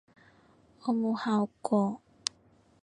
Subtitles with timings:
[0.87, 2.01] 我冇考過